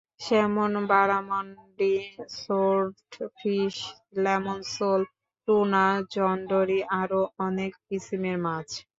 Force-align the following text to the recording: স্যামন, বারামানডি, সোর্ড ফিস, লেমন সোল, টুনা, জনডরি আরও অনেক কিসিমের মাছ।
স্যামন, 0.21 0.73
বারামানডি, 0.89 1.93
সোর্ড 2.37 2.93
ফিস, 3.37 3.77
লেমন 4.17 4.59
সোল, 4.73 5.01
টুনা, 5.47 5.85
জনডরি 6.13 6.79
আরও 7.01 7.21
অনেক 7.39 7.71
কিসিমের 7.85 8.37
মাছ। 8.45 8.69